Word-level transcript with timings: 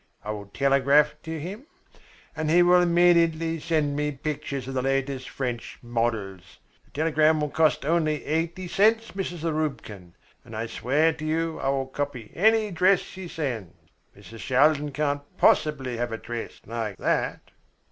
I 0.23 0.31
will 0.31 0.47
telegraph 0.47 1.13
to 1.21 1.39
him, 1.39 1.67
and 2.35 2.49
he 2.49 2.63
will 2.63 2.81
immediately 2.81 3.59
send 3.59 3.95
me 3.95 4.11
pictures 4.11 4.67
of 4.67 4.73
the 4.73 4.81
latest 4.81 5.29
French 5.29 5.77
models. 5.83 6.57
The 6.85 6.89
telegram 6.91 7.39
will 7.39 7.51
cost 7.51 7.85
only 7.85 8.25
eighty 8.25 8.67
cents, 8.67 9.11
Mrs. 9.11 9.41
Zarubkin, 9.43 10.13
and 10.43 10.55
I 10.55 10.65
swear 10.65 11.13
to 11.13 11.23
you 11.23 11.59
I 11.59 11.69
will 11.69 11.85
copy 11.85 12.31
any 12.33 12.71
dress 12.71 13.03
he 13.03 13.27
sends. 13.27 13.75
Mrs. 14.17 14.39
Shaldin 14.39 14.91
can't 14.91 15.21
possibly 15.37 15.97
have 15.97 16.11
a 16.11 16.17
dress 16.17 16.59
like 16.65 16.97
that." 16.97 17.51